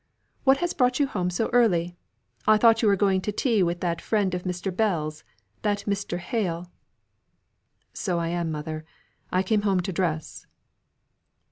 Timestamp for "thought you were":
2.57-2.95